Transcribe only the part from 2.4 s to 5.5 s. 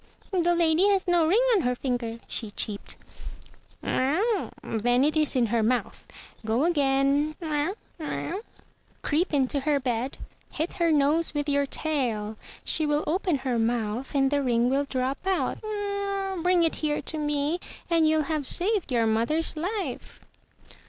cheeped. "Then it is in